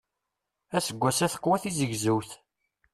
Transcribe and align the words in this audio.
Aseggas-a 0.77 1.27
teqwa 1.33 1.57
tizegzewt. 1.63 2.29